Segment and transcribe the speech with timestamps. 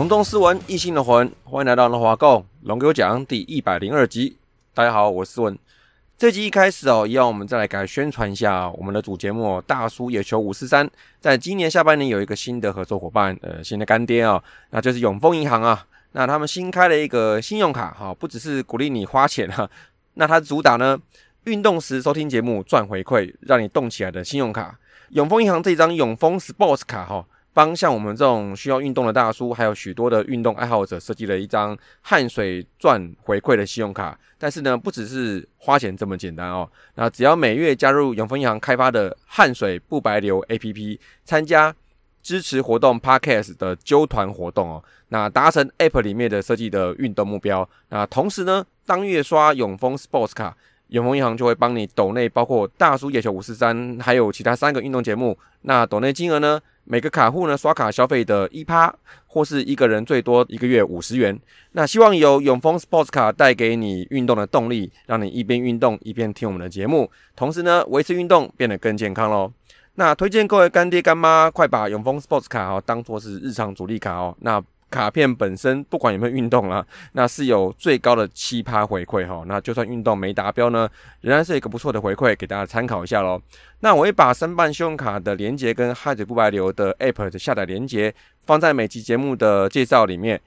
[0.00, 4.34] 隆重斯文，异性的魂，欢迎来到龙华购龙给我讲第一百零二集。
[4.72, 5.58] 大家好，我是斯文。
[6.16, 10.86] 这集一开始哦，要我们再来改宣传一下我们的主节目《大叔野球五四三》。
[11.20, 15.86] 在今年下半年有一个新的合作伙伴，呃，新的干爹哦，那就是永丰银行啊。
[16.12, 19.68] 那他们新开了一个信用卡，哈，不只是鼓励你花钱哈，
[20.14, 20.98] 那它主打呢，
[21.44, 24.78] 运动时收听节目赚回馈，让你动起来的信用卡。
[25.10, 27.26] 永丰银行这张永丰 Sports 卡哈。
[27.52, 34.18] 帮像我们这种需要运动的大叔，还有许多的运动爱好者设计了一张汗水赚回馈的信用卡。
[34.38, 36.70] 但是呢，不只是花钱这么简单哦。
[36.94, 41.74] 那只要每月加入永丰银行开发的汗水不白流 APP，参加
[42.22, 47.68] 支持活动 Podcast 的揪团活动哦，那达成 App 里面的设计的运动目标。
[47.88, 50.56] 那同时呢，当月刷永丰 Sports 卡，
[50.88, 55.36] 永丰银行就会帮你抖内包括大叔野球五四三，还有其他三个运动节目。
[55.62, 56.60] 那抖内金额呢？
[56.90, 58.92] 每个卡户呢刷卡消费的一趴，
[59.28, 61.38] 或是一个人最多一个月五十元。
[61.70, 69.52] 那希望由永丰 Sports 卡带给你运动的动力，让你一边运动一边听我们的节目，同时呢维持运动变得更健康喽。
[69.94, 74.36] 那推荐各位干爹干妈，快把永丰 Sports 卡哦当做是日常主力卡哦。
[74.40, 74.60] 那
[74.90, 79.44] 卡片本身不管有没有运动啊，那是有最高的七趴回馈哈。
[79.46, 80.88] 那就算运动没达标呢，
[81.20, 83.40] 仍然是一个不错的回馈，给大家参考一下喽。
[83.80, 90.40] 那我会把申办信用卡的连接跟汉水不白流的 App 的下载连接放在每期节目的介绍里面。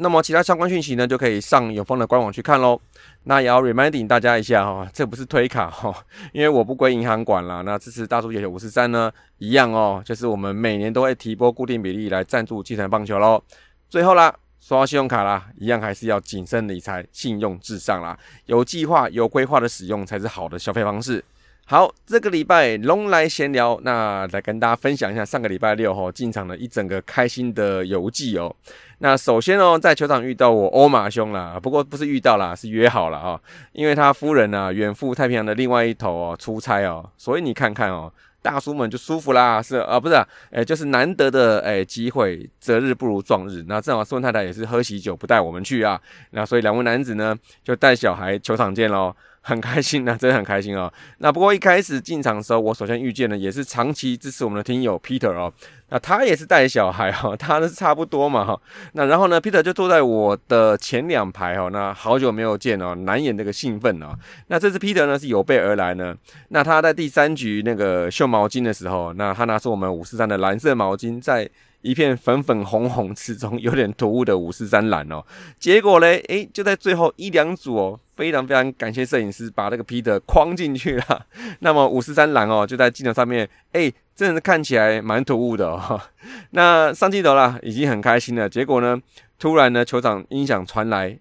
[0.00, 2.80] 那么其他相关讯息呢，就可以上永丰的官网去看喽。
[3.24, 5.92] 那也要 reminding 大家一下哈，这不是推卡哈，
[6.32, 7.62] 因为我不归银行管了。
[7.64, 13.42] 那支持大叔野球五十三呢，一样哦，就是我们每年都会提拨固定比例来赞助基层棒球喽。
[13.88, 18.18] 最后啦，刷信用卡啦，一样还是要谨慎理财，信用至上啦。
[18.44, 21.24] 有计划、有规划的使用才是好的消费方式。
[21.64, 28.54] 好，这个礼拜龙来闲聊，那来跟大家分享一下上个礼拜六哈进场的一整个开心的游记哦。
[28.98, 33.40] 那首先哦，在球场遇到我欧马兄啦，不过不是遇到啦，是约好了啊，
[33.72, 38.12] 因为他夫人啊远赴太平洋的另外一头哦出差哦，所以你看看哦。
[38.40, 43.64] 大叔们就舒服啦，是啊，不是，啊哎，就是难得的哎机会，择日不如撞日。
[43.66, 46.00] 那正好孙太太也是喝喜酒，不带我们去啊，
[46.30, 49.14] 那所以两位男子呢就带小孩球场见喽。
[49.40, 50.92] 很开心呐， 真的很开心哦。
[51.18, 55.52] 那不过一开始进场的时候，我首先遇见的也是长期支持我们的听友 Peter 哦。
[55.90, 58.60] 那他也是带小孩哈， 他是差不多嘛哈。
[58.92, 61.70] 那然后呢，Peter 就坐在我的前两排哦。
[61.72, 64.14] 那好久没有见哦，难掩这个兴奋哦。
[64.48, 66.14] 那这次 Peter 呢是有备而来呢。
[66.50, 71.48] 那他在第三局那个秀毛巾的时候，那他拿出我们五四三的蓝色毛巾在。
[71.82, 75.24] 一片粉粉红红之中，有点突兀的五四三蓝哦。
[75.58, 81.26] 结果嘞，诶，就在最后一两组哦，非常非常感谢摄影师把那个 Peter 框进去了。
[81.60, 86.00] 那么五四三蓝哦，就在镜头上面，诶，真的是看起来蛮突兀的哦。
[86.50, 88.48] 那上镜头啦，已经很开心了。
[88.48, 89.00] 结果呢，
[89.38, 91.18] 突然呢，球场音响传来。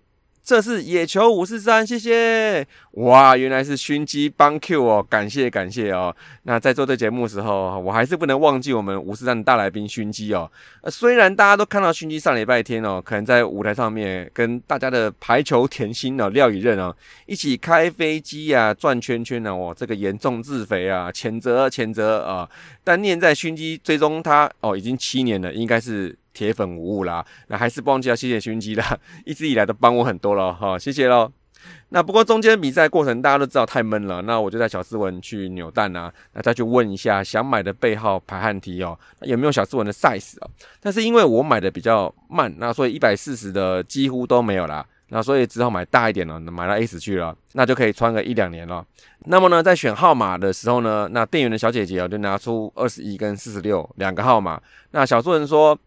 [0.47, 3.35] 这是野球五四三，谢谢哇！
[3.35, 6.15] 原来是熏鸡帮 Q 哦，感谢感谢哦。
[6.43, 10.49] 那在做这节目的时候，我还是不能忘记我们五四三的大来宾熏鸡哦。
[10.85, 22.49] 虽然大家都看到熏鸡上礼拜天哦，可能在舞台上面跟大家的排球甜心哦廖以任哦一起开飞机啊转圈圈呢，哦，这个严重自肥啊，谴责谴责啊。
[22.85, 26.17] 但念在熏鸡追踪他哦，已经七年了，应该是。
[26.37, 31.31] 铁粉无误啦，那还是不忘记要谢谢熏鸡啦， 一直以来都帮我很多了哈，谢谢喽。
[31.89, 40.49] 那不过中间比赛过程大家都知道太闷了，那我就在小斯文去扭蛋啊，那再去问一下想买的背号排汗题哦，有没有小斯文的 size 哦？
[40.79, 48.85] 但是因为我买的比较慢，那所以一百四十的几乎都没有啦，那所以只好买大一点了，买到 S 去了，那就可以穿个一两年了。
[49.25, 54.61] 那么呢，在选号码的时候呢，那店员的小姐姐哦就拿出二十一跟四十六两个号码，
[54.91, 55.77] 那小斯文说。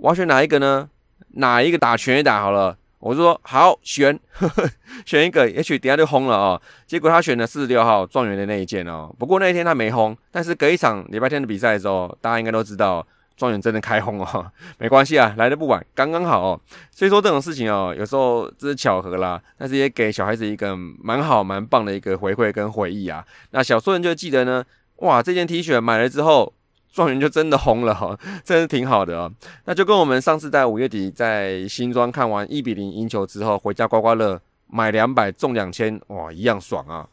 [0.00, 0.88] 我要选哪一个呢？
[1.34, 2.76] 哪一个打全打好了？
[3.00, 4.68] 我说好选呵呵，
[5.06, 6.60] 选一个，也许等下就轰了哦。
[6.86, 9.14] 结果他选了四十六号状元的那一件哦。
[9.18, 13.06] 不过那一天他没轰，但是隔一场礼拜天的比赛的时候，大家应该都知道，
[13.36, 16.60] 状元真的开轰哦， 没关系啊，来的不晚，刚刚好哦。
[16.90, 23.24] 所以说这种事情哦，有时候这是巧合啦，但是也给小孩子一个蛮好蛮棒的一个回馈跟回忆啊。
[23.50, 24.64] 那小说人就记得呢，
[24.96, 26.52] 哇，这件 T 恤买了之后，
[26.92, 29.32] 状元就真的红了哈， 真是挺好的哦。
[29.64, 37.06] 那就跟我们上次在五月底在新庄看完一比零赢球之后，回家刮刮乐买两百中两千，哇，一样爽啊。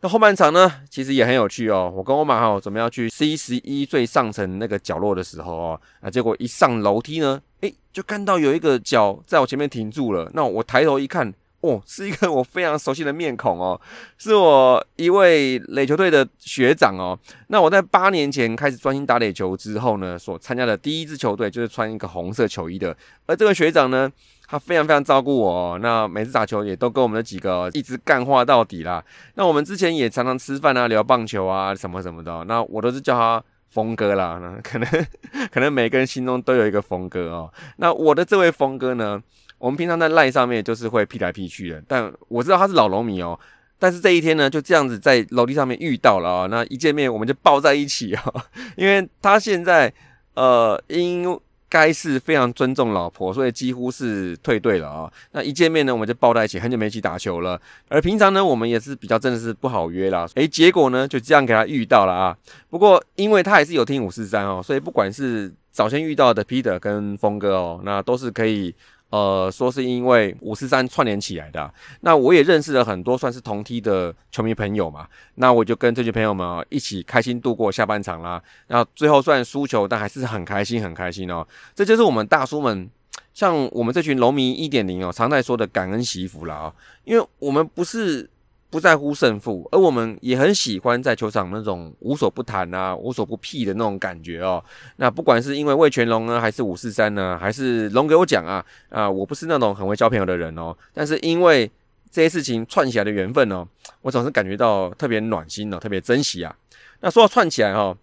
[0.00, 1.90] 那后半场呢，其实也很有趣哦。
[1.94, 10.30] 我跟我马哈准备要去 C 十一最上层那个角落的时候哦，啊，结果一上楼梯呢，诶，就看到有一个脚在我前面停住了。
[10.34, 11.32] 那我抬头一看，
[11.64, 13.80] 哦，是一个我非常熟悉的面孔哦，
[14.18, 17.18] 是我一位垒球队的学长哦。
[17.48, 22.96] 那我在八年前开始专心打垒球之后呢，所参加的第一支球队就是穿一个红色球衣的，
[23.26, 24.10] 而这位学长呢。
[24.46, 29.02] 他非常非常照顾我，那每次打球也都跟我们的几个一直干话到底啦。
[29.36, 32.44] 那我们之前也常常吃饭啊，聊棒球啊，什么什么的。
[32.44, 34.38] 那我都是叫他峰哥啦。
[34.40, 35.06] 那可能
[35.50, 37.50] 可能每个人心中都有一个峰哥哦。
[37.78, 39.20] 那我的这位峰哥呢，
[39.64, 43.38] 我们平常在赖上面就是会劈来劈去的，但我知道他是老农民哦。
[43.78, 46.46] 但是这一天呢，就这样子在楼梯上面遇到了啊。
[46.50, 48.22] 那一见面我们就抱在一起啊，
[48.76, 49.92] 因为他现在
[50.34, 51.40] 呃应。
[51.66, 55.12] 该是非常尊重老婆，所以几乎是退队了啊。
[55.32, 57.60] 那一见面呢，我们就抱在一起，很久没一起打球了。
[57.88, 60.24] 而平常呢，我们也是比较真的是不好约啦。
[60.36, 62.36] 诶，结果呢就这样给他遇到了啊。
[62.70, 68.72] 不过因为他还是有听五四三哦，所以不管是早先遇到的 Peter 跟峰哥哦，那都是可以。
[69.14, 75.06] 呃，说是因为五四三串联起来的，那我也认识了很多算是同梯的球迷朋友嘛，
[75.36, 78.42] 那我就跟这些朋友们一起开心度过下半场啦。
[78.66, 81.46] 那最后虽然输球，但还是很开心，很开心哦。
[81.76, 82.90] 这就是我们大叔们，
[83.32, 86.74] 像我们这群龙迷一点零哦，常在说的感恩惜福了啊，
[87.04, 88.28] 因为我们不是。
[88.74, 94.60] 不在乎胜负，而我们也很喜欢在球场那种无所不谈啊、无所不屁的那种感觉哦。
[94.96, 100.76] 那不管是因为魏全龙呢，还是五四三呢，还是龙给我讲啊啊，我不是那种很会交朋友的人哦。
[100.92, 101.70] 但是因为
[102.10, 103.64] 这些事情串起来的缘分哦，
[104.02, 106.52] 我总是感觉到特别暖心哦，特别珍惜啊。
[106.98, 107.96] 那说到串起来哈，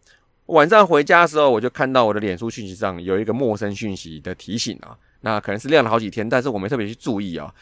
[0.46, 4.96] 晚上回家的时候，我就看到我的脸书讯息上有一个陌生讯息的提醒啊。
[5.20, 7.54] 那可能是亮了好几天，但是我没特别去注意啊。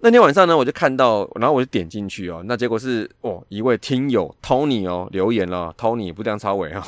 [0.00, 6.86] 那天晚上呢，我就看到，然后我就点进去哦，那结果是哦，一位听友 Tony 哦留言了，Tony 不当超伟啊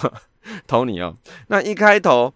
[0.68, 1.14] ，Tony 哦，
[1.48, 2.34] 那一开头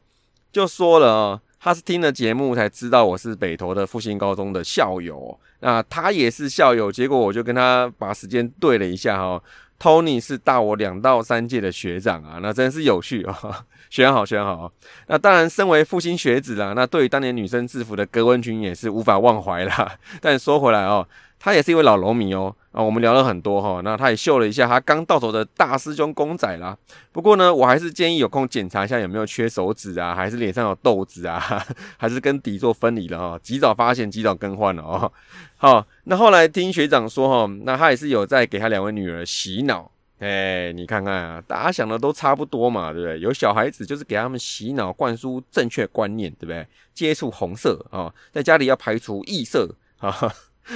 [0.51, 9.43] 就说了哦，他是听了节目才知道我是北投的复兴高中的校友，那他也是校友，结果我就跟他把时间对了一下哦
[9.81, 13.65] ，Tony 是大我两到三届的学长啊，那真是有趣啊。
[13.89, 14.71] 选好，选好。
[15.09, 19.97] 那当然，身为复兴学子啦，那对于当年女生制服的格纹裙也是无法忘怀啦。
[20.21, 21.05] 但说回来哦，
[21.41, 22.55] 他也是一位老龙迷哦。
[22.71, 23.81] 啊，我们聊了很多哈。
[23.83, 26.77] 那他也秀了一下他刚到手的大师兄公仔啦。
[27.11, 31.67] 不过呢，我还是建议有空检查一下有没有缺手指啊，还是脸上有痘子啊，
[31.99, 33.41] 还是跟底座分离了哈。
[33.43, 35.11] 及早发现，及早更换了哦。
[35.57, 39.91] 好，那后来听学长说哈，那他也是有在给他两位女儿洗脑。
[40.21, 43.19] 哎，你看看啊，大家想的都差不多嘛，对不对？
[43.19, 46.65] 有小孩子就是给他们洗脑、灌输正确观念，对不对？
[46.95, 50.15] 接触红色啊，在家里要排除异色啊，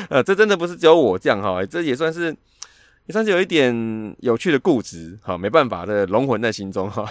[0.09, 2.35] 呃，这真的不是只有我这样哈，这也算是
[3.07, 7.07] 也算是有一点有趣的固执哈，没办法的龙魂在心中哈。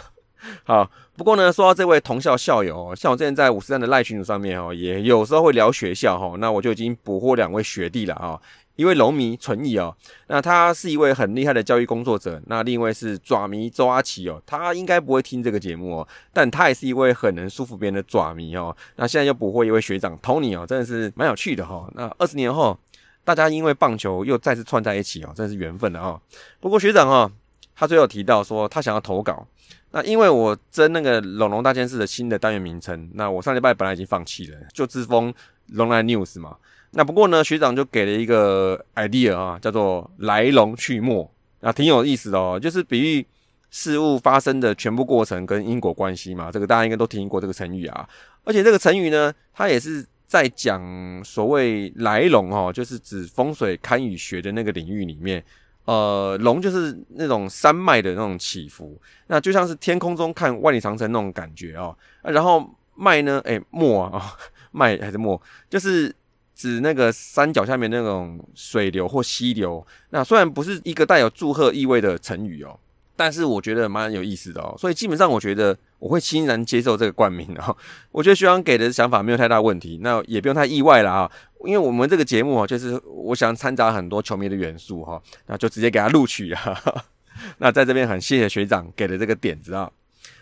[0.66, 8.38] 好，不过呢，说到这位同校校友，像我之前在五十站的赖群主上面哦，也有时候会聊学校哈，那我就已经捕获两位学弟了啊。
[8.76, 9.96] 一位龙迷纯义哦，
[10.28, 12.42] 那他是一位很厉害的教育工作者。
[12.48, 18.76] 那另一位是爪迷周阿奇哦，他应该不会听这个节目哦，但他也是一位很能说服别人的爪迷哦。
[18.96, 21.88] 那现在又捕获一位学长 Tony 哦，真的是蛮有趣的哈。
[21.94, 22.76] 那二十年后，
[23.24, 26.20] 大家因为棒球又再次串在一起哦，真是缘分的哦。
[26.60, 27.32] 不过学长哦，
[27.76, 29.46] 他最后提到说他想要投稿，
[29.92, 35.32] 那因为我争那个龙龙大件事的新的单元名称，那我上礼拜本来已经放弃了，就自封
[35.68, 36.58] 龙来 News 嘛。
[36.96, 41.28] 那不过呢，学长就给了一个 idea 啊，叫做来龙去脉
[41.62, 43.26] 啊，挺有意思的哦，就是比喻
[43.72, 46.52] 事物发生的全部过程跟因果关系嘛。
[46.52, 48.08] 这个大家应该都听过这个成语啊，
[48.44, 50.80] 而且这个成语呢，它也是在讲
[51.24, 55.44] 所谓来龙哦，就是指风水堪舆学的那个领域里面，
[55.86, 61.98] 呃，龙就是那种山脉的那种起伏，那就像是天空中看万里长城那种感觉哦。
[62.22, 64.36] 然后脉呢，哎，脉啊，
[64.72, 66.16] 脉还是脉，就是。
[66.56, 72.80] 指那个山脚下面那种水流或溪流，那虽然不是一个带有祝贺意味的成语哦，
[73.16, 77.76] 但是我觉得蛮有意思的哦，所以基本上我觉得我会欣然接受这个冠名哦。
[78.12, 81.32] 我觉得学长给的想法没有太大问题，那也不用太意外了啊，
[81.66, 87.04] 因为我们这个节目哦，就是我想掺杂很多球迷的元素哈，那就直接给他录取啊。
[87.58, 89.90] 那在这边很谢谢学长给的这个点子啊。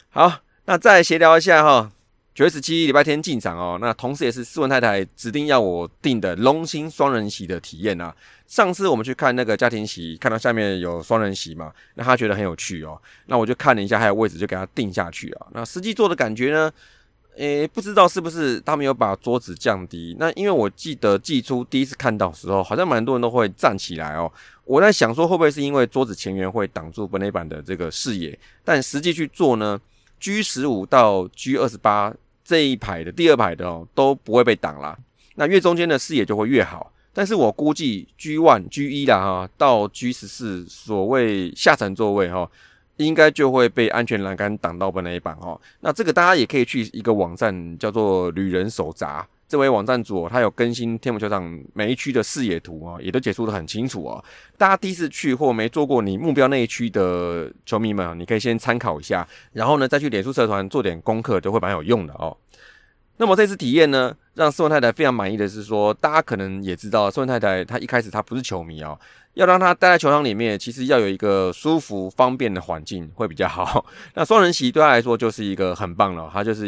[0.10, 1.92] 好，那再闲聊一下哈。
[2.42, 8.12] 九月十七礼拜天进场哦，那同时也是斯文太太指定要我订的龙兴双人席的体验啊。
[8.48, 15.46] 上次我们去看那个家庭席，看到下面有双人席嘛，那他觉得很有趣哦，那我就看了一下还有位置，就给他定下去啊。
[15.52, 16.74] 那实际坐的感觉呢？
[17.36, 20.16] 诶，不知道是不是他们有把桌子降低？
[20.18, 24.34] 那因为我记得寄出第一次看到时候，好像蛮多人都会站起来哦。
[24.66, 28.36] 我在想说，会不会是因为桌子前缘会挡住本内板的这个视野？
[28.66, 29.80] 但实际去做呢
[30.20, 32.12] ，G 十五到 G 二十八
[32.52, 34.98] 这一排的第二排的哦都不会被挡啦。
[35.36, 36.92] 那越中间的视野就会越好。
[37.14, 42.50] 但是我估计 G one、G 一啦哈到 G 十四所谓下层座位哈。
[43.06, 45.60] 应该就会被安全栏杆挡到的那一板哦。
[45.82, 54.24] 那这个大家也可以去一个网站叫做“旅人手札”，这位网站主他有更新天母球场每一区的视野图啊，也都解说的很清楚哦。
[54.58, 62.38] 大家第一次去或没做过你目标那一区的球迷们，你可以先参考一下，然后呢再去脸书社团做点功课，都会蛮有用的哦。
[63.18, 68.98] 那么这次体验呢，让斯文太太非常满意的是说，大家可能也知道，斯文太太她一开始她不是球迷哦。
[69.34, 73.86] 要让他待在球场里面，其实要有一个舒服方便的环境会比较好。
[74.16, 76.68] 那双人席对他来说就是一个很棒了，他就是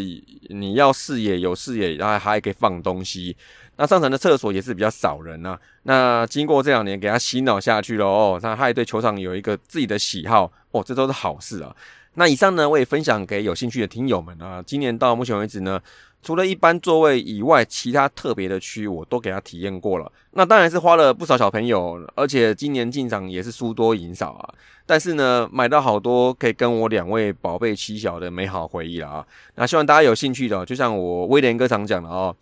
[0.49, 3.35] 你要视野有视野，然后还可以放东西。
[3.75, 5.57] 那上层的厕所也是比较少人呐。
[5.83, 11.75] 那经过这两年给他洗脑下去了哦，那他也对球场有一个自己的喜好哦，这都是好事啊。
[12.13, 14.63] 那以上呢，我也分享给有兴趣的听友们啊。
[14.65, 15.81] 今年到目前为止呢。
[16.23, 20.11] 除了一般座位以外，其他特别的区我都给他体验过了。
[20.31, 24.53] 那当然是花了不少小朋友，而且今年进场也是输多赢少啊。
[24.85, 29.27] 但是呢，买到好多可以跟我两位宝贝妻小的美好回忆了啊。
[29.55, 32.35] 那希望大家有兴趣的，就像我威廉哥常讲的哦，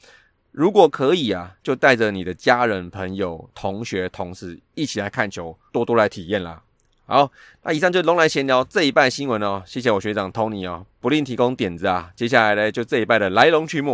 [0.52, 6.62] 如果可以啊，就带着你的家人、朋友、同学、同事一起来看球，多多来体验啦。
[7.08, 7.30] 好，
[7.64, 12.10] 那以上就龙来闲聊这一拜新闻哦，谢谢我学长 Tony 哦，不吝提供点子啊。
[12.16, 13.94] 接下来呢，就这一拜的来龙去脉。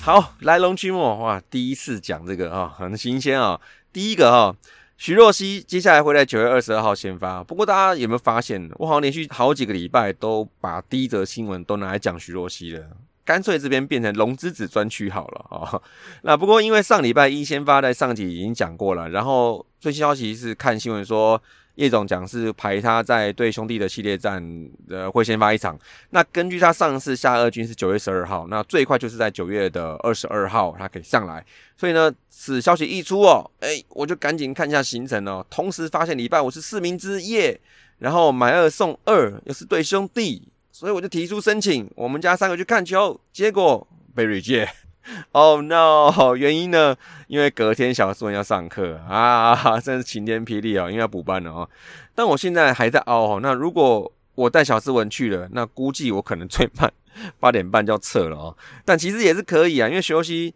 [0.00, 3.60] 好，来龙去脉哇，第一次讲这个啊，很新鲜啊。
[3.92, 4.54] 第一个哈。
[4.98, 12.84] 徐若曦接下来会在九月二十二号先发，不过大家有没有发现，我好像连续好几个礼拜都把第一则新闻都拿来讲徐若曦了，
[13.28, 15.78] 干脆这边变成龙之子专区好了啊。
[16.24, 21.38] 那不过因为上礼拜一先发在上集已经讲过了，然后最新消息是看新闻说。
[21.78, 24.44] 叶总讲是排他在对兄弟的系列战，
[24.90, 25.78] 呃，会先发一场。
[26.10, 31.46] 那根据他上次下二军是九月十二号，那最快就是在九月的二十二号他可以上来。
[31.76, 35.46] 所以呢，此消息一出哦，哎，我就赶紧看一下行程哦。
[35.48, 37.60] 同时发现礼拜五是四明之夜，
[37.98, 44.68] 然后买二送二，又是对兄弟，所以我就提出申请，我们家三个去看球，结果被 reject。
[45.32, 46.36] Oh no！
[46.36, 46.94] 原因呢？
[47.26, 51.68] 因为隔天小苏文要上课啊， 真是晴天霹雳哦，因为要补班了哦。
[52.14, 53.40] 但我现在还在熬。
[53.40, 56.92] 那如果我带小斯文去了，那估计我可能最慢
[57.40, 58.56] 八点半就要撤了哦。
[58.84, 60.54] 但其实也是可以啊，因为休息。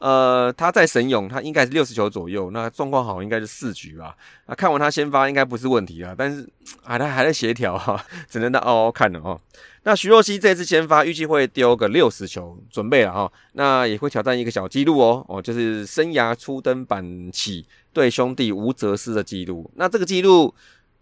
[0.00, 4.14] 呃，他在神勇，他应该是六十球左右，那状况好应该是四局吧。
[4.46, 6.48] 那看完他先发应该不是问题啊，但是
[6.82, 9.40] 啊，他还在协调哈， 只能在嗷嗷看了哦。
[9.84, 13.32] 那徐若曦这次先发预计会丢个六十球，准备了哈。
[13.52, 19.70] 那也会挑战一个小记录哦，哦，就是生涯初登板起对兄弟无责失的记录。
[19.76, 20.54] 那这个记录。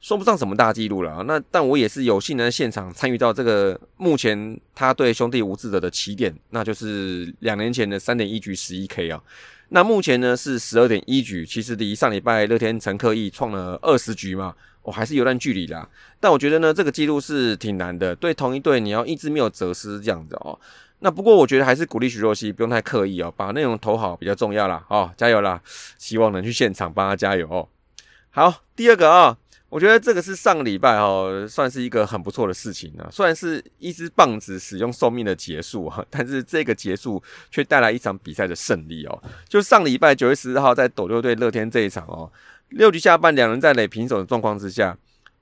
[0.02, 9.22] 说不上什么大记录了啊，那但我也是有幸能现场参与到这个目前他对兄弟吴志者的起点，那就是两年前的三点一局十一 K 啊，
[9.68, 15.88] 那目前呢是十二点一局，其实离上礼拜乐天陈克义创了二十局嘛，我还是有段距离啦。
[16.18, 20.58] 但我觉得呢这个记录是挺难的，对同一队你要一直没有折失这样子哦。
[20.98, 24.84] 那不过我觉得还是鼓励徐若曦不用太刻意哦，把内容投好比较重要啦。
[24.88, 25.62] 哦，加油啦，
[25.96, 27.68] 希望能去现场帮他加油哦。
[28.30, 29.38] 好，第二个啊。
[29.72, 33.08] 我觉得这个是上个礼拜哈，算是一个很不错的事情啊。
[33.10, 39.22] 虽然是一支棒子使用寿命的结束哈，但是这个结束却带来一场比赛的胜利哦。
[39.48, 42.30] 就上礼拜九月十四号在斗六队乐天这一场哦，
[42.68, 44.94] 六局下半两人在垒平手的状况之下，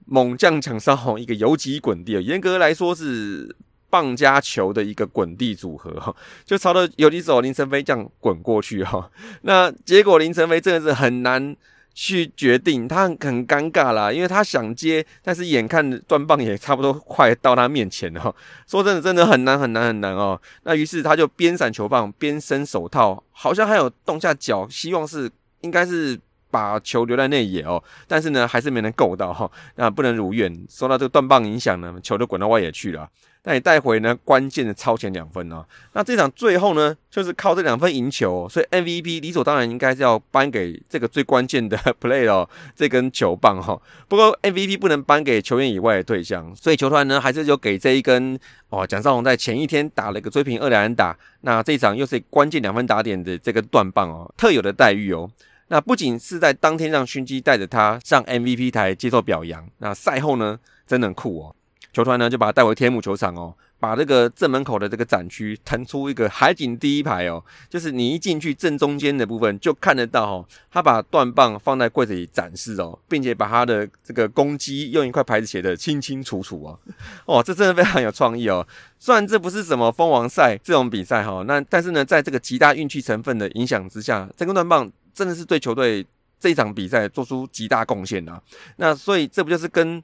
[0.06, 3.56] 猛将抢上一个游击滚地，严格来说是
[3.90, 9.10] 棒加球的一个滚地组合哈，就朝着游击手林晨飞这样滚过去哈。
[9.42, 11.56] 那结果林晨飞真的是很难。
[11.92, 18.34] 去决定，他很尴尬啦，因为他想接，但是眼看断棒也差不多快到他面前了。
[18.66, 20.40] 说真的，真的很难很难很难哦。
[20.62, 25.30] 那于是他就边闪球棒边伸手套，好像还有动下脚，希望是
[25.60, 26.18] 应该是
[26.50, 27.82] 把球留在内野哦。
[28.06, 33.08] 但是呢，还是没能够到哈，那不能如愿，受到这个断棒影响呢，球就滚到外野去了。
[33.44, 35.64] 那你带回呢关键的超前两分哦。
[35.94, 43.80] 那这场最后呢，就是靠这两分赢球，所以 MVP 理所当然应该是要颁给这个最关键的 play 哦，这根球棒哈。
[44.08, 55.30] 不过 MVP 不能颁给球员以外的对象，所以球团呢还是就给这一根哦，蒋少红在前一天打了一个追平二连打，那这一场又是关键两分打点的这个断棒哦，特有的待遇哦。
[55.68, 61.54] 那不仅是在当天让勋基带着他上 MVP 台接受表扬，那赛后呢，真的很酷哦。
[61.92, 76.78] 球团呢就把他带回天母球场哦，把这个正门口的这个展区腾出一个海景第一排哦，就是你一进去正中间的部分就看得到哦，他把断棒放在柜子里展示哦，并且把他的这个攻击用一块牌子写的清清楚楚哦，
[77.26, 78.66] 哦，这真的非常有创意哦。
[78.98, 84.90] 虽然这不是什么蜂王赛这种比赛哈，那但是呢，在这个极大运气成分的影响之下，这根断棒。
[85.12, 86.06] 真的是对球队
[86.38, 88.40] 这一场比赛做出极大贡献啊！
[88.76, 90.02] 那所以这不就是跟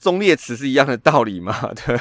[0.00, 1.72] 忠烈祠是一样的道理嘛？
[1.86, 1.98] 对，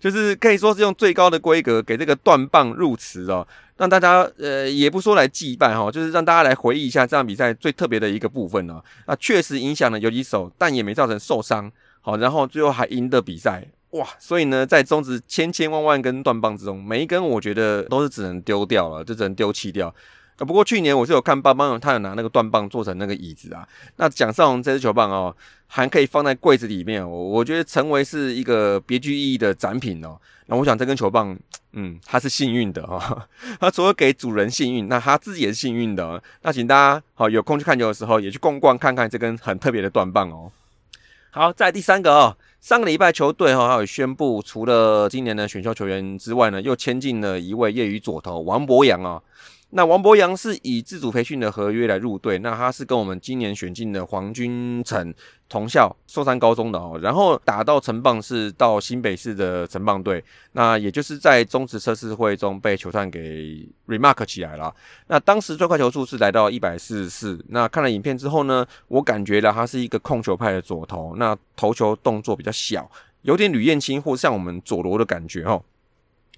[0.00, 3.46] 就是可以说是用最高的规格给这个断棒入祠哦，
[3.76, 8.80] 让大家呃也不说来祭拜哈，就是让大家来回忆一下这场比赛最特别的一个部分呢。
[9.06, 11.70] 那确实影响了游击手，但也没造成受伤。
[12.00, 14.04] 好，然后最后还赢得比赛哇！
[14.18, 19.94] 所以呢，在中职千千万万根断棒之中，每一根我觉得都是只能丢掉了，就只能丢弃掉。
[20.38, 23.66] 啊不过去年我是有看棒棒，他有拿那个断棒做成那个椅子啊。
[23.96, 25.34] 那蒋少红这支球棒哦，
[25.66, 30.18] 还可以放在柜子里面，我我觉得成为是一个别具意义的展品哦。
[30.46, 31.38] 那我想这根球棒，
[31.72, 33.28] 嗯，它是幸运的哈。
[33.60, 36.20] 它除了给主人幸运，那他自己也是幸运的。
[36.42, 40.50] 那请大家好有空去看球的时候，也去逛逛看看这根很特别的断棒哦。
[41.30, 49.22] 好，在第三个哦，上个礼拜球队哈还有宣布，除了今年的选秀球员之外呢，又签进了一位业余左投王博洋啊。
[49.74, 55.14] 那王博洋是以自主培训的合约来入队，那他是跟我们今年选进的黄君成
[55.48, 64.74] 同校寿山高中的哦，然后打到城棒是到新北市的城棒队，那也就是在中职测试会中被球探给 remark 起来了。
[65.06, 72.90] 那当时最快球速是来到一百四十四，那看了影片之后呢，我感觉到他是一个控球派的左投，那投球动作比较小，
[73.22, 75.62] 有点吕彦青或像我们佐罗的感觉哦。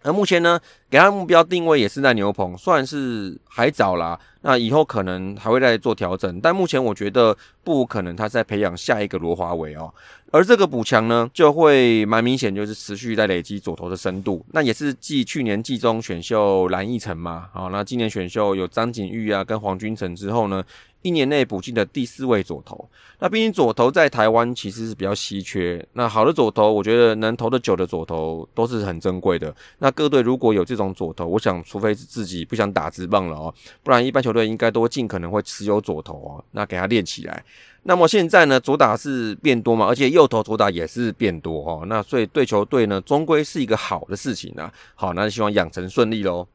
[0.05, 4.19] 那目前呢，给他目标定位也是在牛棚，算是还早啦。
[4.47, 9.93] 那以后可能还会再做调整，但目前我觉得不可能他在培养下一个罗华伟哦。
[10.31, 14.45] 而这个补强呢，就会蛮明显，就是持续在累积左投的深度。
[14.53, 20.63] 那也是继去年季中选秀蓝奕成嘛，好，那今年选秀有张景玉啊跟黄君成之后呢。
[21.05, 25.87] 一年内补进的第四位左投，那毕竟左投在台湾其实是比较稀缺。
[25.93, 29.55] 那好的左投，我觉得能投的久的左投都是很珍贵的。
[29.81, 37.43] 那各队如果有这种左投，我想除非是自己不想打直棒了哦，不然一般球队应该都尽可能会持有左投哦，那给他练起来。
[37.85, 41.85] 那么现在呢，左打是变多嘛，而且右投左打也是变多哦。
[41.87, 44.73] 那所以对球队呢，终归是一个好的事情啊。
[44.95, 46.47] 好，那希望养成顺利喽。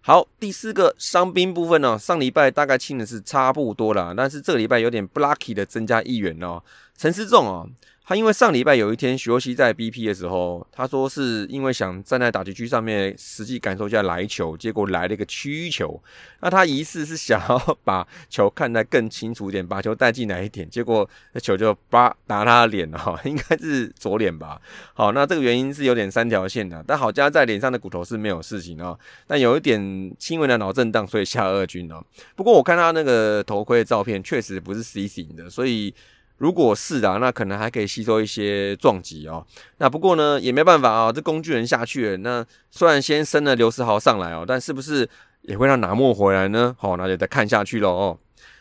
[0.00, 6.62] 好，第四个伤兵部分呢，上礼拜大概清的是差不多了，但是这个礼拜有点不 lucky 的增加一员哦，
[7.00, 7.66] 陈思仲哦。
[8.04, 16.02] 他因为上礼拜有一天徐若曦在 BP 的时候，他说是因为想站在打击区上面实际感受一下来球，结果来了一个曲球。
[16.40, 24.60] 那他疑似是想要把球看得更清楚一点，把球带进来一点，结果那球就叭打他的脸了， 应该是左脸吧。
[24.92, 32.04] 好，那这个原因是有点三条线的，但好加在脸上的骨头是没有事情啊，但有一点轻微的脑震荡，所以下二军哦。
[32.34, 35.94] 不过我看他那个头盔的照片，确实不是 C 型的，所以。
[36.40, 39.46] 如果是的，那可能还可以吸收一些撞击哦。
[39.76, 42.16] 那不过呢，也没办法啊，这工具人下去了。
[42.16, 45.06] 那虽然先升了刘世豪上来哦，但是不是
[45.42, 46.74] 也会让拿莫回来呢？
[46.78, 48.18] 好，那就再看下去喽哦。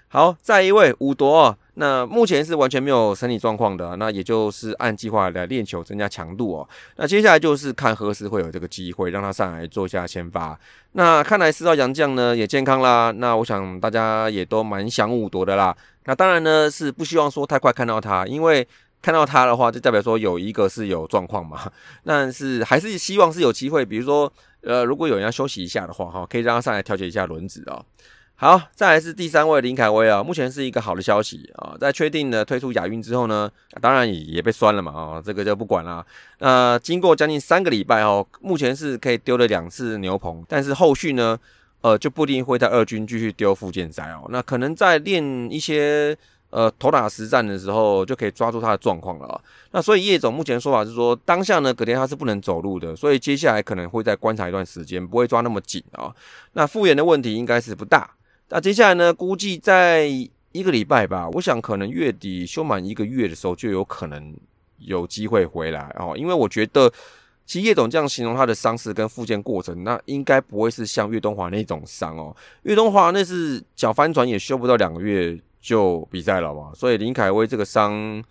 [0.09, 6.67] 好，再一位五夺哦，那目前是完全没有身体状况的，那也就是按计划来练球，增加强度哦。
[6.97, 10.59] 那接下来就是看何时会有这个机会让他上来做一下先发。
[10.93, 15.73] 那看来四号杨将呢也健康啦，那我想大家也都蛮想五夺的啦。
[16.09, 18.67] 那当然呢是不希望说太快看到他，因为
[18.99, 21.71] 看到他的话就代表说有一个是有状况嘛。
[22.03, 27.85] 但是还是希望是有机会，比如说呃如果有人要休息一下的话哈，可以让他上来调节一下轮子哦。
[28.33, 33.47] 好，再来是第三位林凯威啊，目前是一个好的消息啊，在确定的推出亚运之后呢，
[33.79, 36.03] 当然也也被酸了嘛啊，这个就不管了。
[36.39, 41.37] 那经过将近三个礼拜哦，目前是可以丢了两次牛棚，但是后续呢，
[41.81, 46.17] 呃，就不一定会在二军继续丢附件赛哦，那可能在练一些
[46.49, 49.41] 呃投打实战的时候，就可以抓住他的状况了。
[49.71, 56.13] 那所以叶总目前说法是说，当下呢，葛天他是不能走路的，所以接下来可能会再观察一段时间，不会抓那么紧啊。
[56.53, 58.09] 那复原的问题应该是不大。
[58.49, 59.13] 那接下来呢？
[59.13, 60.05] 估计在
[60.51, 64.35] 一个礼拜吧，我想可能月底休满一个月的时候，就有可能
[64.79, 66.15] 有机会回来哦。
[66.17, 66.91] 因为我觉得
[67.49, 72.35] 其实叶总这样形容他的伤势跟复健过程，那应该不会是像岳东华那种伤哦。
[72.62, 78.23] 岳东华那是脚翻船也修不到两个月就比赛了嘛，所以林凯威这个伤。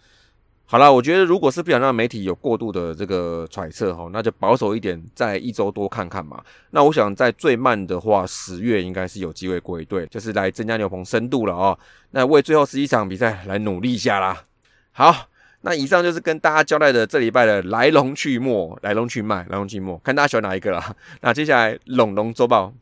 [0.67, 6.41] 好了，我觉得如果是不想让媒体有过度的这个揣测哈，那就保守一点，在一周多看看嘛。
[6.71, 11.77] 那我想在最慢的话，十月应该是有机会归队，就是来增加牛棚深度了哦。
[12.13, 14.45] 那为最后十一场比赛来努力一下啦。
[14.93, 15.29] 好，
[15.63, 18.49] 那以上就是跟大家交代的这礼拜的来龙去脉、
[18.83, 20.95] 来龙去脉、来龙去脉，看大家喜欢哪一个啦。
[21.21, 22.73] 那接下来龙龙周报。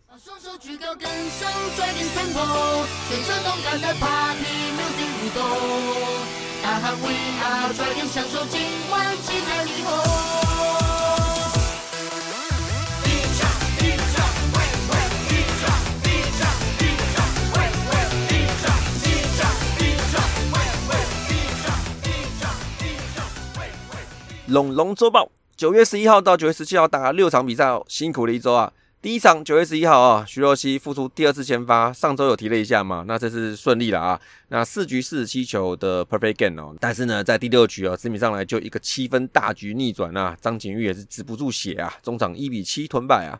[24.48, 28.72] 龙龙周报，九月十一号到九月十七号打了六场比赛哦，辛苦了一周啊。
[29.02, 34.20] 第一场九月十一号啊，徐若曦复出第二次先发，上周有提了一下嘛，那这次顺利了啊。
[34.48, 43.36] 那四局四十七球的 perfect game 哦，但是呢，在第六局哦，指米上来就一个七分大局逆转啊，张景玉也是止不住血啊，中场一比七吞败啊。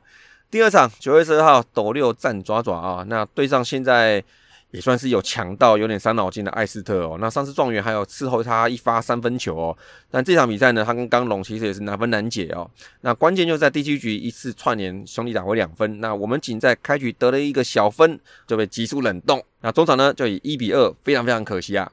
[0.50, 4.24] 第二场九月十二号斗六战爪爪啊，那对上现在。
[4.70, 7.16] 也算是有强到有点伤脑筋的艾斯特哦。
[7.20, 9.76] 那上次状元还有伺候他一发三分球哦。
[10.10, 12.70] 但这场比赛呢，他跟刚龙其实也是难分难解哦。
[13.00, 16.00] 那关键就在第七局一次串联兄弟打回两分。
[16.00, 19.42] 那我们仅在开局得了一个小分就被急速冷冻。
[19.60, 21.90] 那中场呢就以一比二，非常非常可惜啊。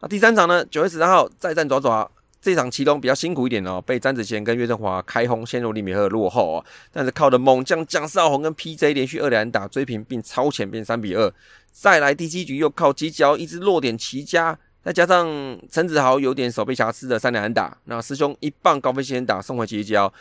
[0.00, 2.10] 那第三场呢，九月十三号再战爪爪。
[2.40, 6.64] 这场其中比较辛苦一点哦，被詹子贤跟岳振华开轰，陷入利米赫落后哦。
[6.90, 11.32] 但是靠着猛将蒋少红跟 PJ 连续二连打追平，并超前变三比二。
[11.70, 15.28] 再来第七局又靠几脚一直落点齐家，再加上
[15.70, 20.12] 陈子豪有点手背瑕疵的三连打，那师兄一棒高飞先打送回齐脚，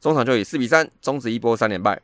[0.00, 2.00] 中场就以四比三终止一波三连败。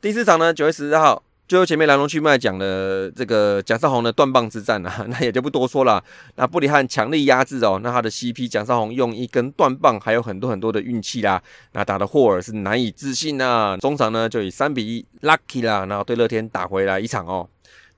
[0.00, 1.22] 第四场呢，九月十四号。
[1.46, 6.02] 就前面来龙去脉讲了这个蒋少红的断棒之战啊， 那也就不多说了。
[6.36, 11.42] 那布里汉强力压制哦，那他的 CP 蒋少红用一根断棒，还有很多很多的运气啦。
[11.72, 17.46] 那打的霍尔是难以置信啊，中场呢就以三比一 lucky 啦，然后对乐天打回来一场哦。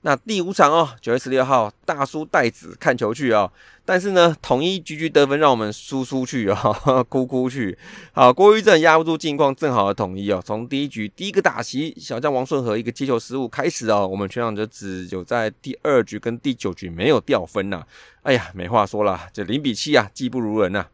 [0.01, 3.51] 那第五场哦，九月十六号，大叔带子看球去哦。
[3.83, 7.77] 但是呢，统一局局得分，让我们输出去哦， 哭哭去。
[8.11, 10.41] 好，郭玉正压不住境况，正好的统一哦。
[10.45, 17.83] 从第一局第一个打席，小将王顺和一个接球失误开始哦，我们全场就只有在第二局跟第九局没有掉分呐。
[18.21, 20.85] 哎呀，没话说了，这零比七啊，技不如人呐。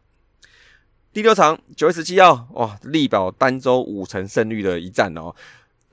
[1.12, 5.34] 第六场九月十七号，哇，力保单周五成胜率的一战哦。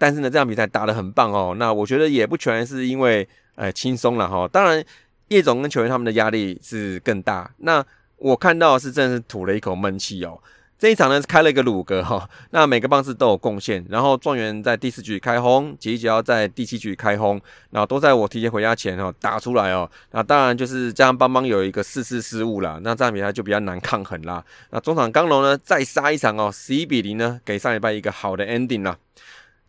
[0.02, 1.56] 但是呢，这场比赛打得很棒哦。
[1.60, 4.48] 那我觉得也不全是因为，呃，轻松了哈。
[4.48, 4.84] 当然，
[5.28, 7.52] 叶总跟球员他们的压力是更大。
[7.58, 7.86] 那
[8.18, 10.42] 我看到是真的是吐了一口闷气哦。
[10.80, 13.86] 这一场呢是开了一个鲁格哈，那每个棒次都有贡献。
[13.90, 19.88] 然后状元在第四局开轰，吉吉要在第七局开轰，然后都在我提前回家前哈打出来哦。
[20.10, 24.44] 那当然就是这样邦邦有一个四次失误了，那这场比赛就比较难抗衡啦。
[24.72, 28.98] 那中场刚龙呢再杀一场哦，十一比零呢给上礼拜一个好的 ending 啦。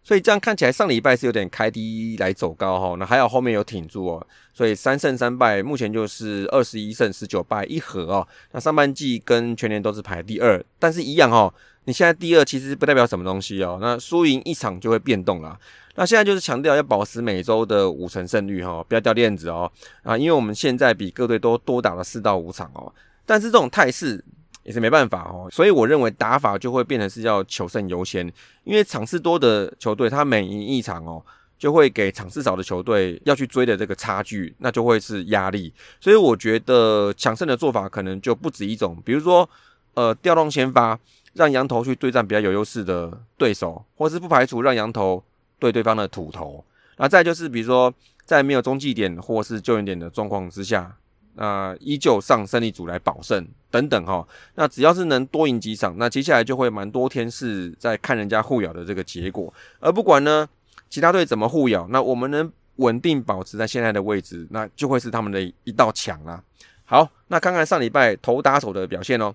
[0.05, 8.27] 所以这样看起来，上礼拜是有点开低来走高哈，那还好后面有挺住哦，所以三胜三败，目前就是二十一胜十九败一和哦。
[8.51, 11.53] 那上半季跟全年都是排第二，但是一样哦，
[11.85, 15.57] 你现在第二其实不代表什么东西哦，那输赢一场就会变动啦。
[15.95, 19.71] 那现在就是强调要保持每周的五成胜率哈，不要掉链子哦
[20.03, 22.93] 啊，因为我们现在比各队都多打了四到五场哦，
[23.25, 24.25] 但是这种态势。
[24.64, 28.33] 也是没办法哦，所以我认为打法就会变成是要求胜优先，
[28.64, 31.25] 因为场次多的球队，他每赢一场哦，
[31.59, 35.72] 就会给场次少的球队要去追的这个差距，那就会是压力。
[36.01, 39.48] 所以我觉得强胜的做法可能就不止一种，比如说
[39.94, 40.98] 呃调动先发，
[41.33, 45.22] 让羊头去对战比较有优势的对手，或是不排除让羊头
[45.59, 46.64] 对对方的土头。
[46.98, 47.92] 那再就是比如说
[48.25, 50.96] 在没有中继点或是救援点的状况之下。
[51.35, 60.49] 那依旧上胜利组来保胜等等哈，那只要是能多赢几场，那接下来就会蛮多天是在看人家互咬的这个结果，而不管呢
[60.90, 66.42] 其他队怎么互咬，那我们能稳定保持在现在的位置，那就会是他们的一道墙啊。
[66.85, 69.35] 好，那看看上礼拜头打手的表现哦。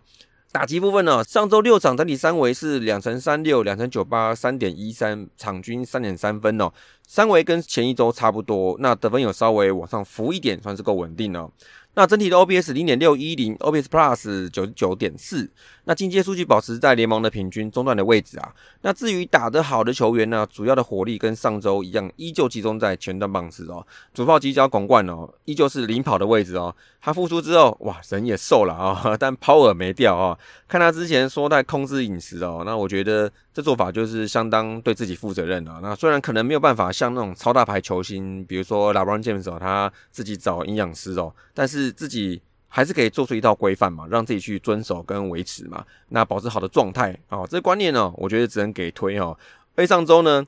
[0.49, 6.71] 打击部分呢，上周六场整体三围是两成三六、两成九八、三点一三，场均三点三分哦。
[7.05, 11.51] 三围跟前一周差不多，那得分有稍微往上浮一点，算是够稳定哦。
[11.97, 15.49] 那整体的 OBS 零点六一零，OBS Plus 九十九点四，
[15.85, 18.53] 那进阶数据保持在联盟的平均中段的位置啊。
[18.81, 23.83] 那至于打得好的球员呢，主要的火力跟上周一样，依旧集中在前段棒次哦。
[24.13, 26.75] 主炮犄角拱冠哦，依旧是领跑的位置哦。
[27.01, 30.37] 他复出之后，哇，人也瘦了啊， 但 power 没掉啊。
[30.67, 35.79] 看他之前说在控制饮食哦，那我觉得这做法就是相当对自己负责任啊。
[35.81, 49.37] 那虽然可能没有办法像那种超大牌球星，比如说 LeBron James 哦，他自己找营养师哦，但是自己还是可以做出一套规范嘛，让自己去遵守跟维持嘛，那保持好的状态啊，这个观念呢，我觉得只能给推哦。
[49.75, 50.45] 而上周呢，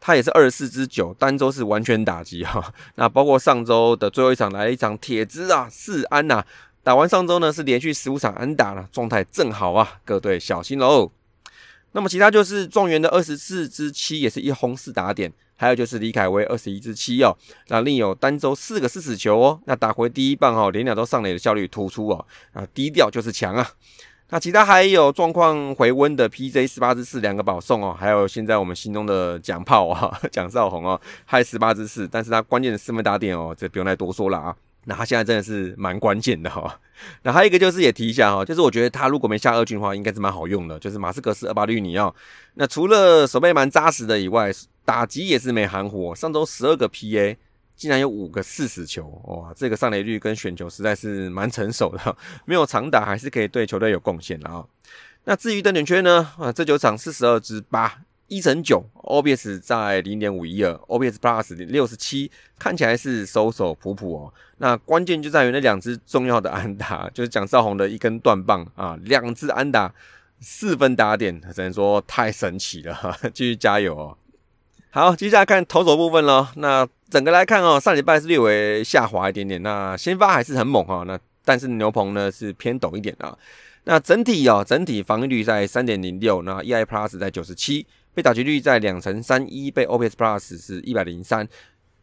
[0.00, 2.72] 他也是二十四支九，单周是完全打击哈。
[2.94, 6.44] 那包括上周的最后一场来了一场铁支啊，四安呐，
[6.82, 11.10] 打完上周呢是连续十五场安打了，状态正好啊，各队小心喽。
[11.92, 15.32] 那么其他就是状元的二十四支七，也是一轰四打点。
[15.60, 23.68] 还有就是李凯威二十一支七哦，那另有单周四个四死球哦，那打回第一棒哦，连两都上垒的效率突出哦，啊低调就是强啊。
[24.30, 34.54] 那其他还有状况回温的 PJ 十八支四两个保送哦，还有现在我们心中的蒋炮啊 蒋少红哦，还十八支四，但是他关键的四分打点哦，这不用再多说了啊。
[34.84, 36.78] 那他现在真的是蛮关键的哈。
[37.22, 42.14] 那还有一个就是也提一下哈，就是我觉得他如果没下二军的话，应该是蛮好用的，就是马斯克斯二八绿尼奥。
[42.54, 44.50] 那除了手背蛮扎实的以外，
[44.88, 47.36] 打击也是没含糊，上周十二个 PA，
[47.76, 54.64] 竟然有五个四死球，哇，这个上垒率跟选球实在是蛮成熟的， 没有长打还是可以对球队有贡献的啊。
[55.24, 64.32] 那至于登点圈呢，啊，这九场四十二支八一乘九，OBS 在零点五一二，OBS Plus 六十七，看起来是收手普普哦。
[64.56, 69.92] 那关键就在于那两支重要的安打， 就是蒋少红的一根断棒啊，两支安打
[70.40, 74.16] 四分打点，只能说太神奇了， 继续加油哦。
[74.90, 76.48] 好，接下来看投手部分咯。
[76.56, 79.62] 那整个来看哦，上礼拜是略微下滑一点点。
[79.62, 81.04] 那先发还是很猛哈。
[81.06, 83.36] 那但是牛棚呢是偏陡一点啊。
[83.84, 91.46] 那整体哦，整体防御率在三点零六，那 EI Plus 在九十七，被打击率在两成三一，被 OPS Plus 是一百零三，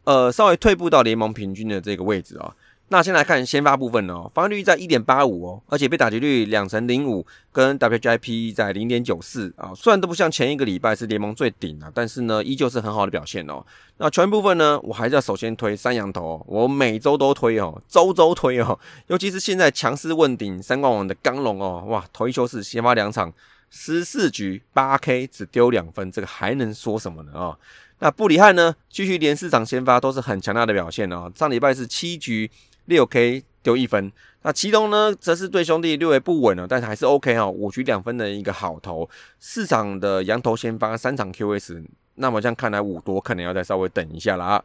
[0.04, 2.54] 呃，稍微退步到联盟平均的这个位置啊。
[2.88, 13.64] 那先来看先发部分哦，防御率在一点八五哦，而且被打击率两成零五，跟 WJP 在零点九四啊，虽然都不像前一个礼拜是联盟最顶啊，但是呢，依旧是很好的表现哦。
[13.96, 23.32] 那全部分呢，我还是要首先推三羊头，我每周都推哦，周周推哦，尤其是现在强势问鼎三冠王的刚龙哦，哇，头一休是先发两场
[23.68, 27.58] 十四局八 K 只丢两分，这个还能说什么呢啊？
[27.98, 32.48] 那布里汉呢，继续连四场先发都是很强大的表现哦，上礼拜是七局。
[32.86, 34.10] 六 K 丢一分，
[34.42, 41.84] 那其中呢，则是对兄弟略微不稳了，但是还是 OK 哈，五局两分的一个好投，四场的羊头先发，三场 QS。
[42.14, 44.64] 那么这样看来，五多可能要再稍微等一下了啊。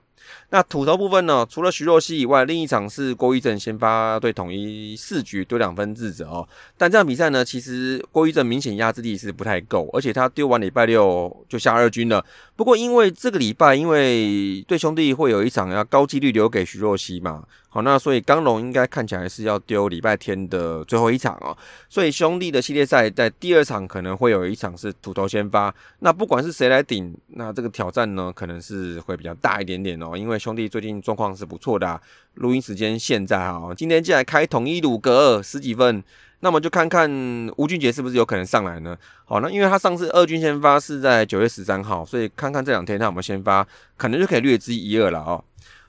[0.50, 6.48] 那土头部分呢，除了徐若曦以外，另一场是郭一正先发对统一四局丢两分制止哦。
[6.78, 12.24] 但这场比赛呢，其实郭一正明显压制力是不太够，而且他丢完礼拜六就下二军了。
[12.56, 17.44] 不过因为这个礼拜，因为对兄弟会有一场要高几率留给徐若曦嘛。
[17.74, 21.56] 好，那所以刚龙应该看起来是要丢礼拜天的最后一场哦，
[21.88, 32.00] 所以兄弟的系列赛在第二场可能会有一场是土头先发，那不管是谁来顶，那这个挑战呢可能是会比较大一点点哦，因为兄弟最近状况是不错的，
[32.36, 36.04] 录音时间现在哈，今天进来开统一鲁格十几分，
[36.40, 37.10] 那么就看看
[37.58, 38.98] 吴俊杰是不是有可能上来呢？
[39.26, 45.44] 好，那因为他上次二军先发是在九月十三号，所以看看这两天他有没有先发，可能就可以略知一二了哦。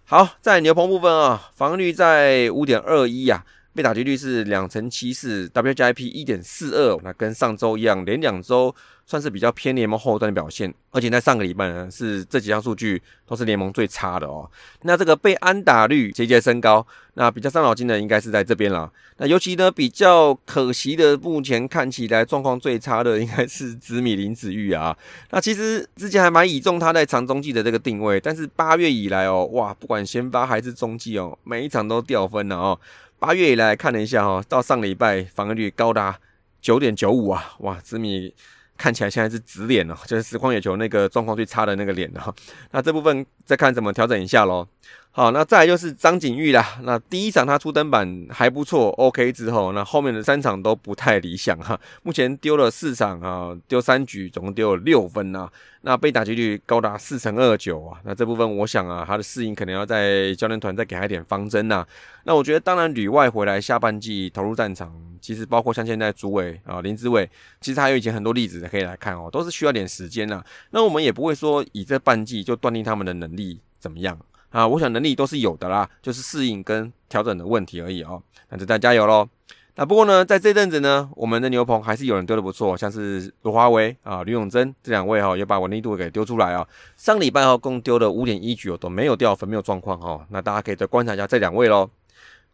[0.04, 8.74] 好，在牛棚部分啊，防御率在五点二一啊，被打击率是两成七四，WJIP 一点四二，那跟上周一样，连两周。
[9.12, 14.50] 算是比较偏联盟后端的表现，而且在上个礼拜呢，是这几项数据都是联盟最差的哦。
[14.84, 18.90] 那这个被安打率节节升高，那比较伤脑筋的应该是在这边了。
[19.18, 24.96] 那尤其呢，比较可惜的，目前看起来状况最差的应该是紫米林子玉啊。
[25.30, 32.80] 那其实之前还蛮倚重他在长中继的这个定位，但是八月以来哦，哇，不管先发还是中继哦，每一场都掉分了哦。
[33.18, 36.18] 八月以来看了一下哦，到上礼拜防御率高达
[36.62, 38.32] 九点九五啊，哇，紫米。
[38.76, 42.34] 看起来现在是直脸哦，就是实况野球那个状况最差的那个脸哦。
[42.70, 44.66] 那这部分再看怎么调整一下喽。
[45.14, 46.80] 好，那再来就是张景玉啦。
[46.84, 51.78] 那第一场他出登板还不错，OK 之后，那后面的三场都不太理想哈。
[52.02, 55.46] 目前丢了四场啊，丢三局，总共丢了六分啊。
[55.82, 58.00] 那被打击率高达四成二九啊。
[58.04, 61.86] 那这部分我想啊，他的适应可能要在教练团再给他一点方针呐。
[62.24, 67.28] 那我觉得当然旅外回来下半季投入战场，其实包括像现在朱伟啊、林志伟，
[67.60, 70.42] 其实还有以前很多例子可以来看哦，都是需要点时间呐。
[70.70, 74.18] 那我们也不会说以这半季就断定他们的能力怎么样。
[74.52, 78.22] 啊，我想能力都是有的啦，就是适应跟调整的问题而已哦。
[78.50, 79.28] 那就大家加油喽。
[79.74, 86.68] 那不过呢，在这阵子呢，我们的牛棚还是有人丢的不错，像是罗华为啊、吕永贞这两位哈，也把稳定度给丢出来啊。
[86.98, 90.26] 上礼拜哈共丢了五点一局哦，都没有掉分，没有状况哈。
[90.28, 91.88] 那大家可以再观察一下这两位喽。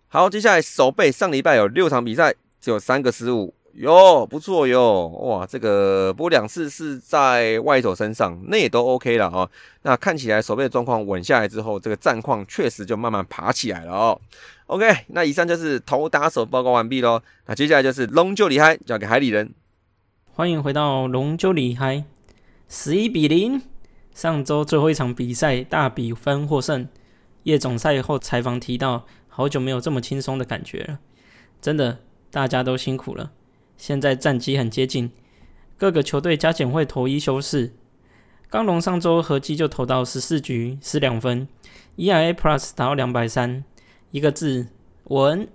[0.07, 3.53] 好，接下来守备上礼拜有六场比赛，只有三个失误。
[3.79, 9.49] 哟，不错哟，哇，这个不过两次是在外手身上，那也都 OK 了哦。
[9.83, 14.21] 那看起来手背的状况稳下来之后，这个战况确实就慢慢爬起来了哦。
[14.67, 17.23] OK，那以上就是头打手报告完毕喽。
[17.47, 19.55] 那接下来就是龙就厉害，交给海里人。
[20.33, 22.03] 欢迎回到龙就厉害，
[22.69, 23.63] 十一比零，
[24.13, 26.89] 上周最后一场比赛大比分获胜。
[27.45, 30.99] 夜总赛后采访提到，好久没有这么轻松的感觉了，
[31.61, 32.01] 真的，
[32.33, 33.31] 大家都辛苦了。
[33.79, 35.11] 现在战绩很接近，
[35.79, 37.73] 各个球队加减会投一休四。
[38.51, 41.47] 刚龙上周合计就投到十四局失两分
[41.97, 43.65] ，ERA Plus 达到两百三，
[44.11, 44.67] 一个字
[45.05, 45.49] 稳。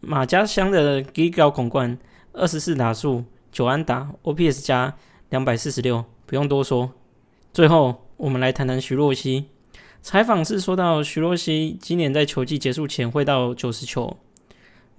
[0.00, 1.98] 马家乡的 Giga 孔冠
[2.32, 4.94] 二十四打数九安打，OPS 加
[5.30, 6.92] 两百四十六，不用多说。
[7.52, 9.46] 最后我们来谈谈徐若曦。
[10.00, 14.16] 采访是说到徐若曦今年在球季结束前会到九十球。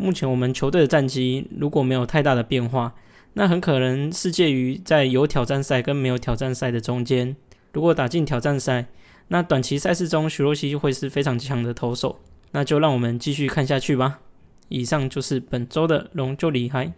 [0.01, 2.95] 目前我们球队的战绩如果没有太大的变化，
[3.33, 7.35] 那很可能是介于在有挑战赛跟没有挑战赛的中间。
[7.73, 8.85] 如果打进挑战赛，
[9.27, 12.17] 那短期赛事中徐若曦会是非常强的投手。
[12.51, 14.21] 那就让我们继续看下去吧。
[14.69, 16.93] 以上就是本周的龙就厉害。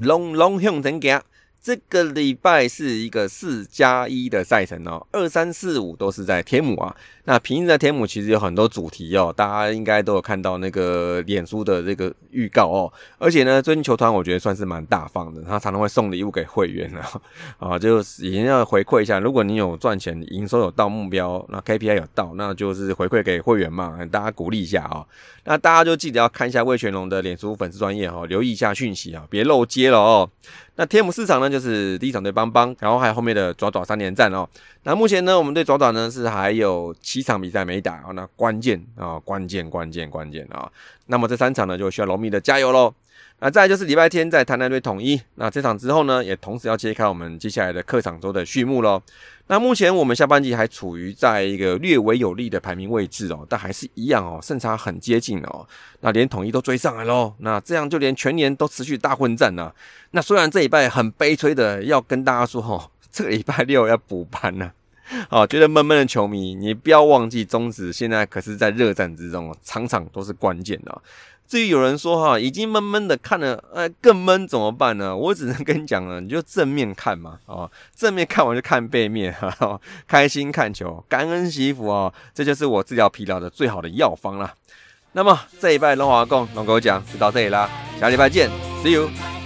[0.00, 1.22] 拢拢向前行。
[1.68, 6.96] 这个礼拜是一个四加一的赛程哦，二三四五都是在天母啊。
[7.24, 12.90] 那平日在天母其实有很多主题哦，大家应该都有看到那个脸书的这个预告哦。
[13.18, 17.20] 而且呢，最近球团我觉得算是蛮大方的，他常常会送礼物给会员啊，
[17.60, 19.18] 啊，就是也要回馈一下。
[19.18, 25.04] 如果你有赚钱，营收有到目标，那 KPI 有到，那就是回馈给会员嘛，大家鼓励一下啊。
[25.44, 30.30] 那大家就记得要看一下魏全龙的脸书粉丝专业哈，留意一下讯息啊，别漏接了哦。
[30.80, 34.48] 那天母市场呢，就是第一场对邦邦，然后还有后面的爪爪三连战哦。
[34.84, 38.12] 那目前呢，我们对爪爪呢是还有七场比赛没打哦。
[38.12, 40.70] 那关键啊，关键关键关键啊。
[41.06, 42.94] 那么这三场呢，就需要龙密的加油喽。
[43.40, 49.00] 那再就是礼拜天在台南队统一，那这场之后呢，也同时要揭开我们接下来的客场周的序幕喽。
[49.46, 55.66] 那目前我们下半季还处于在一个略微有利的排名位置哦，但还是一样哦，胜差很接近哦。
[56.00, 59.72] 那连统一都追上来喽，那这样就连全年都持续大混战呢。
[60.10, 64.72] 那虽然这礼拜很悲催的要跟大家说哦， 这个礼拜六要补班呢。
[65.30, 71.02] 哦，觉得闷闷的球迷，你不要忘记中职现在可是在热战之中哦，场场都是关键的。
[71.48, 75.16] 至于有人说哈，已经闷闷的看了，呃，更闷怎么办呢？
[75.16, 84.52] 我只能跟你讲了，你就正面看嘛，啊，正面看完就看背面， 哈哈，开心看球，感恩惜福哦，这就是我治疗疲劳的最好的药方啦。
[85.12, 88.50] 那么这一拜龙华共龙狗讲就到这里啦，下礼拜见
[88.84, 89.37] ，See you。